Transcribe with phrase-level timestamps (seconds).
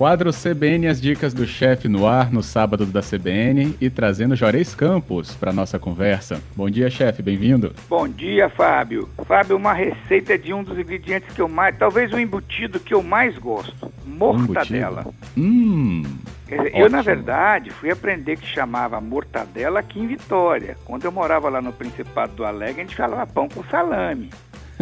[0.00, 4.74] Quadro CBN As Dicas do Chefe no ar no sábado da CBN e trazendo Juarez
[4.74, 6.40] Campos para nossa conversa.
[6.56, 7.74] Bom dia, chefe, bem-vindo.
[7.86, 9.10] Bom dia, Fábio.
[9.26, 13.02] Fábio, uma receita de um dos ingredientes que eu mais, talvez o embutido que eu
[13.02, 15.04] mais gosto, mortadela.
[15.36, 16.02] Hum.
[16.48, 20.78] eu, na verdade, fui aprender que chamava mortadela aqui em Vitória.
[20.86, 24.30] Quando eu morava lá no Principado do Alegre, a gente falava pão com salame.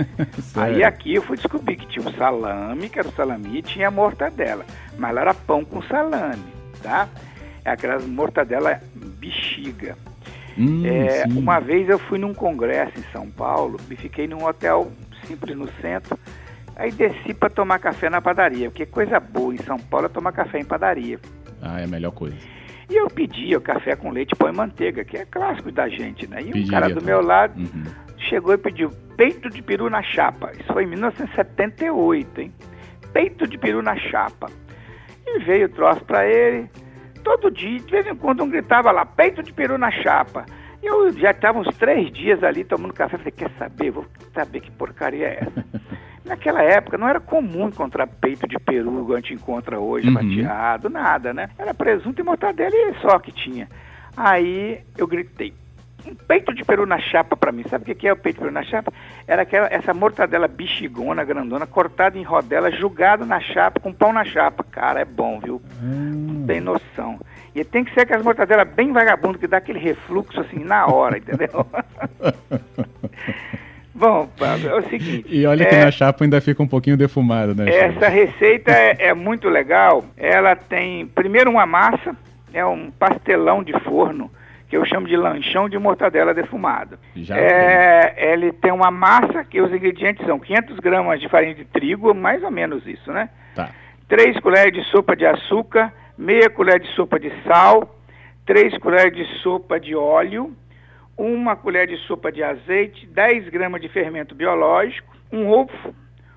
[0.57, 3.89] Aí aqui eu fui descobrir que tinha o salame, que era o salami, e tinha
[3.89, 4.65] a mortadela.
[4.99, 6.53] Mas lá era pão com salame,
[6.83, 7.09] tá?
[7.65, 9.97] É aquelas mortadela bexiga.
[10.57, 14.91] Hum, é, uma vez eu fui num congresso em São Paulo e fiquei num hotel
[15.27, 16.19] simples no centro.
[16.75, 20.33] Aí desci para tomar café na padaria, porque coisa boa em São Paulo é tomar
[20.33, 21.19] café em padaria.
[21.61, 22.37] Ah, é a melhor coisa.
[22.89, 26.27] E eu pedi o café com leite, pão e manteiga, que é clássico da gente,
[26.27, 26.43] né?
[26.43, 27.85] E o um cara do meu lado uhum.
[28.17, 30.53] chegou e pediu peito de peru na chapa.
[30.53, 32.55] Isso foi em 1978, hein?
[33.13, 34.49] Peito de peru na chapa.
[35.27, 36.71] E veio o troço para ele.
[37.25, 40.47] Todo dia, de vez em quando, um gritava lá, peito de peru na chapa.
[40.81, 43.19] E eu já estava uns três dias ali tomando café.
[43.19, 43.91] Falei, quer saber?
[43.91, 45.67] Vou saber que porcaria é essa.
[46.25, 50.15] Naquela época não era comum encontrar peito de peru, igual a gente encontra hoje, uhum.
[50.15, 51.49] fatiado, nada, né?
[51.59, 53.67] Era presunto e mortadela e só que tinha.
[54.15, 55.55] Aí eu gritei,
[56.09, 57.65] um peito de peru na chapa para mim.
[57.69, 58.93] Sabe o que é o peito de peru na chapa?
[59.27, 64.25] Era aquela, essa mortadela bexigona, grandona, cortada em rodela, jogada na chapa, com pão na
[64.25, 64.65] chapa.
[64.65, 65.61] Cara, é bom, viu?
[65.83, 66.41] Hum.
[66.41, 67.21] Não tem noção.
[67.55, 71.19] E tem que ser aquelas mortadelas bem vagabundo, que dá aquele refluxo assim na hora,
[71.19, 71.67] entendeu?
[73.99, 75.27] Bom, Pablo, é o seguinte.
[75.29, 77.69] E olha que é, na chapa ainda fica um pouquinho defumada, né?
[77.69, 80.05] Essa receita é, é, muito legal.
[80.17, 82.15] Ela tem, primeiro, uma massa,
[82.55, 84.31] é um pastelão de forno
[84.69, 86.99] que eu chamo de lanchão de mortadela defumado.
[87.31, 92.15] É, ele tem uma massa que os ingredientes são 500 gramas de farinha de trigo,
[92.15, 93.31] mais ou menos isso, né?
[93.55, 93.71] Tá.
[94.09, 97.99] 3 colheres de sopa de açúcar, meia colher de sopa de sal,
[98.47, 100.55] 3 colheres de sopa de óleo,
[101.17, 105.95] uma colher de sopa de azeite, 10 gramas de fermento biológico, um ovo,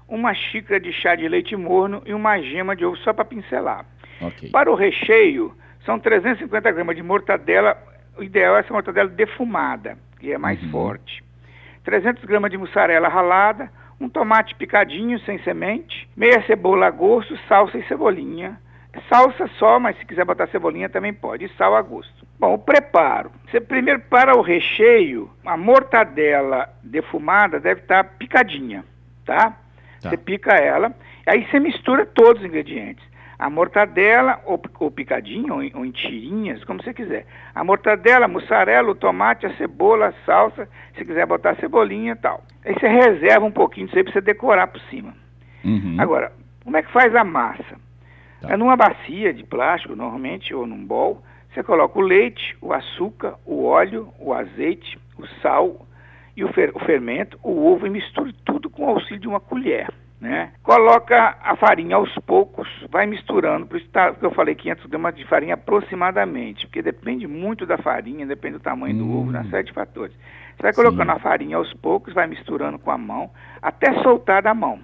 [0.07, 3.85] uma xícara de chá de leite morno e uma gema de ovo só para pincelar.
[4.21, 4.49] Okay.
[4.49, 5.53] Para o recheio,
[5.85, 7.77] são 350 gramas de mortadela
[8.21, 10.69] o ideal é essa mortadela defumada, que é mais uhum.
[10.69, 11.23] forte.
[11.83, 17.77] 300 gramas de mussarela ralada, um tomate picadinho sem semente, meia cebola a gosto, salsa
[17.77, 18.59] e cebolinha.
[19.09, 22.27] Salsa só, mas se quiser botar cebolinha também pode, e sal a gosto.
[22.37, 23.31] Bom, o preparo.
[23.49, 28.83] Você primeiro para o recheio, a mortadela defumada deve estar picadinha,
[29.25, 29.55] tá?
[30.01, 30.09] tá?
[30.09, 30.93] Você pica ela,
[31.25, 33.10] aí você mistura todos os ingredientes
[33.41, 37.25] a mortadela, ou, ou picadinho, ou, ou, em tirinhas, como você quiser.
[37.55, 42.15] A mortadela, a mussarela, o tomate, a cebola, a salsa, se quiser botar cebolinha e
[42.15, 42.43] tal.
[42.63, 45.15] Aí você reserva um pouquinho disso aí para você decorar por cima.
[45.65, 45.95] Uhum.
[45.97, 46.31] Agora,
[46.63, 47.79] como é que faz a massa?
[48.41, 48.53] Tá.
[48.53, 53.39] É numa bacia de plástico, normalmente, ou num bol, você coloca o leite, o açúcar,
[53.43, 55.87] o óleo, o azeite, o sal
[56.37, 59.39] e o, fer o fermento, o ovo e misture tudo com o auxílio de uma
[59.39, 59.89] colher.
[60.21, 60.51] Né?
[60.61, 65.25] Coloca a farinha aos poucos, vai misturando, por isso tá, eu falei 500 gramas de
[65.25, 68.99] farinha aproximadamente, porque depende muito da farinha, depende do tamanho hum.
[68.99, 70.15] do ovo, na série de fatores.
[70.55, 71.17] Você vai colocando Sim.
[71.17, 74.79] a farinha aos poucos, vai misturando com a mão, até soltar da mão,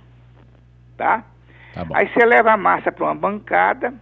[0.98, 1.24] tá?
[1.76, 3.94] tá Aí você leva a massa para uma bancada,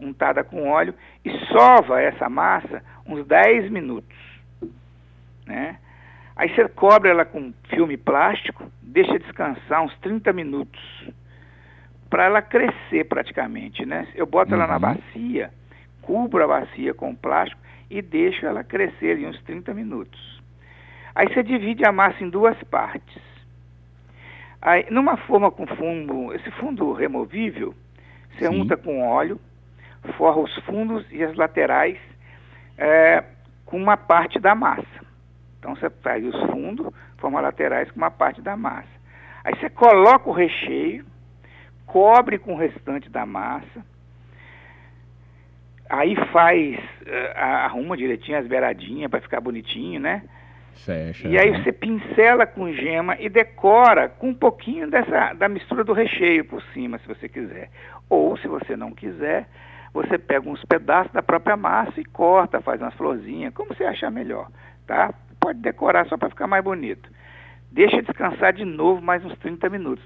[0.00, 0.94] untada com óleo,
[1.24, 4.31] e sova essa massa uns 10 minutos, né?
[6.42, 11.08] Aí você cobre ela com filme plástico, deixa descansar uns 30 minutos
[12.10, 14.08] para ela crescer praticamente, né?
[14.12, 14.60] Eu boto uhum.
[14.60, 14.96] ela na uhum.
[14.96, 15.52] bacia,
[16.00, 20.42] cubro a bacia com plástico e deixo ela crescer em uns 30 minutos.
[21.14, 23.22] Aí você divide a massa em duas partes.
[24.60, 27.72] Aí, numa forma com fundo, esse fundo removível,
[28.32, 28.62] você Sim.
[28.62, 29.40] unta com óleo,
[30.18, 32.00] forra os fundos e as laterais
[32.76, 33.22] é,
[33.64, 35.11] com uma parte da massa.
[35.62, 38.88] Então você faz os fundos, forma laterais com uma parte da massa.
[39.44, 41.04] Aí você coloca o recheio,
[41.86, 43.86] cobre com o restante da massa,
[45.88, 50.22] aí faz, uh, arruma direitinho as beiradinhas para ficar bonitinho, né?
[50.74, 51.28] Fecha.
[51.28, 51.62] E aí né?
[51.62, 56.60] você pincela com gema e decora com um pouquinho dessa, da mistura do recheio por
[56.74, 57.70] cima, se você quiser.
[58.10, 59.46] Ou, se você não quiser,
[59.94, 64.10] você pega uns pedaços da própria massa e corta, faz umas florzinhas, como você achar
[64.10, 64.48] melhor,
[64.88, 65.14] tá?
[65.42, 67.10] Pode decorar só para ficar mais bonito.
[67.70, 70.04] Deixa descansar de novo mais uns 30 minutos.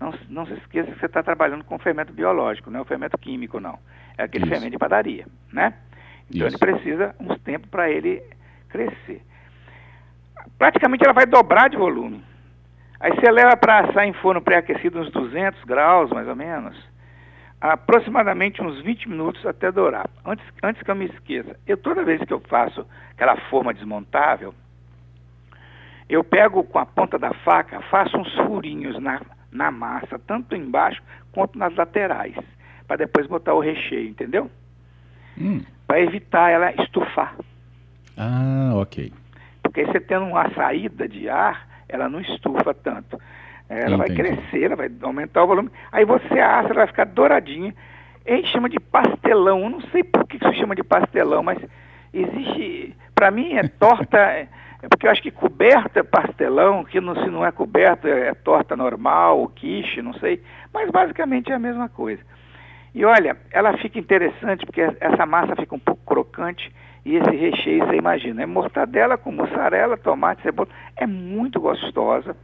[0.00, 3.18] Não, não se esqueça que você está trabalhando com fermento biológico, não é o fermento
[3.18, 3.78] químico, não.
[4.16, 4.52] É aquele Isso.
[4.52, 5.74] fermento de padaria, né?
[6.30, 6.56] Então Isso.
[6.56, 8.22] ele precisa uns tempos para ele
[8.68, 9.22] crescer.
[10.56, 12.22] Praticamente ela vai dobrar de volume.
[13.00, 16.76] Aí você leva para assar em forno pré-aquecido uns 200 graus, mais ou menos,
[17.60, 20.08] aproximadamente uns 20 minutos até dourar.
[20.24, 24.54] Antes, antes que eu me esqueça, eu toda vez que eu faço aquela forma desmontável,
[26.08, 29.20] eu pego com a ponta da faca, faço uns furinhos na,
[29.52, 31.02] na massa, tanto embaixo
[31.32, 32.34] quanto nas laterais,
[32.86, 34.50] para depois botar o recheio, entendeu?
[35.38, 35.62] Hum.
[35.86, 37.36] Para evitar ela estufar.
[38.16, 39.12] Ah, ok.
[39.62, 43.18] Porque aí você tendo uma saída de ar, ela não estufa tanto.
[43.68, 44.22] Ela Entendi.
[44.22, 45.70] vai crescer, ela vai aumentar o volume.
[45.92, 47.74] Aí você assa, ela vai ficar douradinha.
[48.26, 49.60] A gente chama de pastelão.
[49.60, 51.58] Eu não sei por que isso chama de pastelão, mas
[52.12, 52.96] existe.
[53.14, 54.18] Para mim é torta.
[54.82, 58.32] É porque eu acho que coberta é pastelão, que não, se não é coberta é
[58.34, 60.42] torta normal, quiche, não sei.
[60.72, 62.22] Mas basicamente é a mesma coisa.
[62.94, 66.72] E olha, ela fica interessante porque essa massa fica um pouco crocante
[67.04, 70.68] e esse recheio, você imagina, é mortadela com mussarela, tomate, cebola.
[70.96, 72.36] É muito gostosa.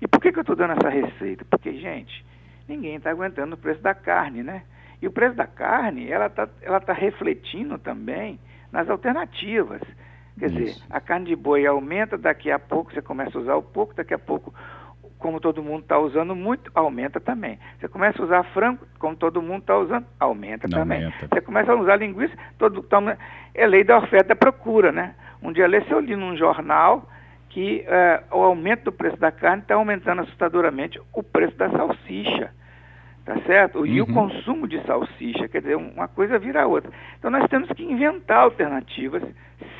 [0.00, 1.44] E por que, que eu estou dando essa receita?
[1.48, 2.24] Porque, gente,
[2.68, 4.62] ninguém está aguentando o preço da carne, né?
[5.00, 8.38] E o preço da carne, ela está ela tá refletindo também
[8.72, 9.80] nas alternativas.
[10.38, 10.56] Quer Isso.
[10.56, 13.94] dizer, a carne de boi aumenta, daqui a pouco você começa a usar o pouco,
[13.94, 14.54] daqui a pouco,
[15.18, 17.58] como todo mundo está usando muito, aumenta também.
[17.78, 21.04] Você começa a usar frango, como todo mundo está usando, aumenta Não também.
[21.04, 21.28] Aumenta.
[21.28, 23.18] Você começa a usar linguiça, todo, toma,
[23.54, 25.14] é lei da oferta e procura, né?
[25.42, 27.08] Um dia eu li num jornal
[27.48, 32.50] que uh, o aumento do preço da carne está aumentando assustadoramente o preço da salsicha.
[33.28, 33.84] Tá certo?
[33.84, 34.08] E uhum.
[34.08, 36.90] o consumo de salsicha, quer dizer, uma coisa vira a outra.
[37.18, 39.22] Então nós temos que inventar alternativas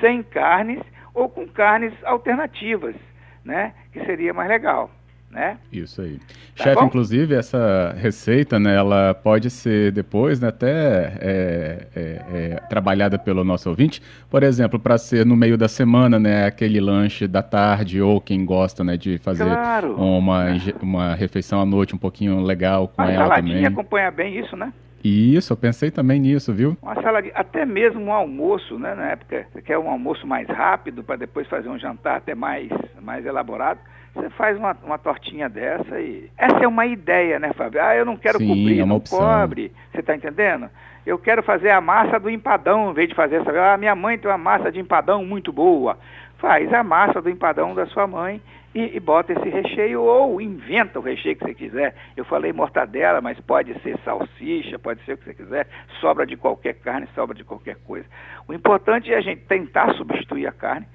[0.02, 0.78] sem carnes
[1.14, 2.94] ou com carnes alternativas,
[3.42, 3.72] né?
[3.90, 4.90] Que seria mais legal
[5.30, 5.58] né?
[5.72, 6.18] Isso aí.
[6.56, 12.00] Tá Chefe, inclusive, essa receita, né, ela pode ser depois né, até é, é,
[12.32, 16.80] é, trabalhada pelo nosso ouvinte, por exemplo, para ser no meio da semana, né, aquele
[16.80, 19.94] lanche da tarde, ou quem gosta né, de fazer claro.
[19.96, 20.46] uma,
[20.80, 23.66] uma refeição à noite um pouquinho legal com a ela também.
[23.66, 24.72] acompanha bem isso, né?
[25.04, 26.76] Isso, eu pensei também nisso, viu?
[26.82, 28.94] Uma saladinha, até mesmo um almoço, né?
[28.94, 32.68] Na época, você quer um almoço mais rápido para depois fazer um jantar até mais,
[33.00, 33.80] mais elaborado
[34.14, 36.30] você faz uma, uma tortinha dessa e.
[36.36, 37.82] Essa é uma ideia, né, Fábio?
[37.82, 39.18] Ah, eu não quero Sim, cobrir, é não opção.
[39.18, 39.72] cobre.
[39.92, 40.68] Você está entendendo?
[41.06, 43.50] Eu quero fazer a massa do empadão, em vez de fazer essa.
[43.50, 45.96] Ah, minha mãe tem uma massa de empadão muito boa.
[46.38, 48.40] Faz a massa do empadão da sua mãe
[48.74, 51.94] e, e, bota esse recheio ou inventa o recheio que você quiser.
[52.16, 55.66] Eu falei mortadela, mas pode ser salsicha, pode ser o que você quiser,
[56.00, 58.06] sobra de qualquer carne, sobra de qualquer coisa.
[58.46, 60.86] O importante é a gente tentar substituir a carne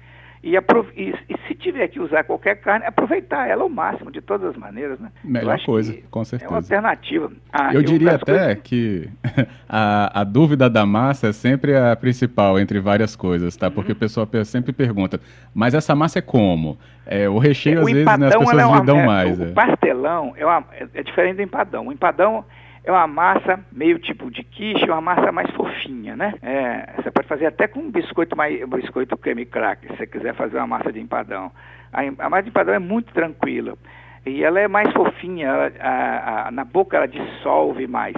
[0.44, 0.56] e,
[0.94, 4.56] e, e, se tiver que usar qualquer carne, aproveitar ela ao máximo, de todas as
[4.56, 5.10] maneiras, né?
[5.24, 6.50] Melhor coisa, com certeza.
[6.50, 7.32] É uma alternativa.
[7.50, 8.62] Ah, eu, eu, diria até coisas...
[8.62, 9.08] que
[9.66, 13.68] a, a, dúvida da massa é sempre a principal entre várias coisas, tá?
[13.68, 13.72] Uhum.
[13.72, 15.18] Porque o pessoal sempre pergunta,
[15.54, 16.78] mas essa massa é como?
[17.06, 19.40] É, o recheio, o às vezes, né, as pessoas é uma, lidam é, mais.
[19.40, 19.52] O é.
[19.52, 20.62] pastelão é, uma,
[20.92, 21.86] é diferente do empadão.
[21.86, 22.44] O empadão
[22.84, 26.34] é uma massa meio tipo de quiche, uma massa mais fofinha, né?
[26.42, 30.34] É, você pode fazer até com um biscoito mais biscoito creme crack, se você quiser
[30.34, 31.50] fazer uma massa de empadão.
[31.90, 33.78] A, a massa de empadão é muito tranquila
[34.26, 38.14] e ela é mais fofinha, ela, a, a, na boca ela dissolve mais.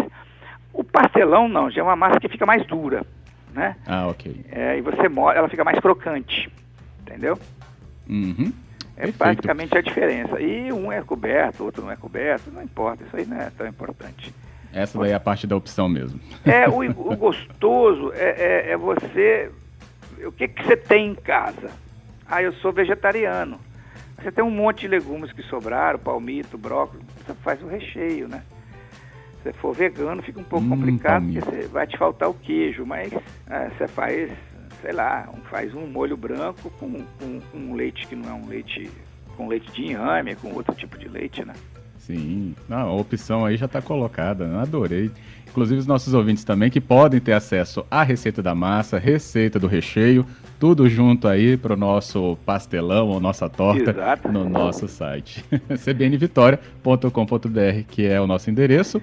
[0.72, 3.06] O pastelão não, já é uma massa que fica mais dura,
[3.54, 3.76] né?
[3.86, 4.46] Ah, ok.
[4.50, 6.50] É, e você molha, ela fica mais crocante,
[7.02, 7.38] entendeu?
[8.08, 8.52] Uhum.
[8.96, 9.18] É Perfeito.
[9.18, 10.40] basicamente a diferença.
[10.40, 13.66] E um é coberto, outro não é coberto, não importa, isso aí não é tão
[13.66, 14.34] importante.
[14.72, 16.20] Essa daí é a parte da opção mesmo.
[16.44, 19.50] É, o, o gostoso é, é, é, você.
[20.24, 21.70] O que, que você tem em casa?
[22.26, 23.58] Ah, eu sou vegetariano.
[24.20, 28.42] Você tem um monte de legumes que sobraram, palmito, brócolis, você faz o recheio, né?
[29.42, 31.46] Se for vegano, fica um pouco hum, complicado, palmito.
[31.46, 33.12] porque vai te faltar o queijo, mas
[33.48, 34.32] é, você faz,
[34.80, 38.48] sei lá, faz um molho branco com, com, com um leite que não é um
[38.48, 38.90] leite
[39.36, 41.52] com leite de inhame, com outro tipo de leite, né?
[42.06, 44.62] Sim, Não, a opção aí já está colocada, né?
[44.62, 45.10] adorei.
[45.48, 49.66] Inclusive os nossos ouvintes também que podem ter acesso à receita da massa, receita do
[49.66, 50.24] recheio,
[50.60, 54.30] tudo junto aí para o nosso pastelão ou nossa torta Exato.
[54.30, 55.44] no nosso site.
[55.76, 59.02] cbnvitoria.com.br, que é o nosso endereço.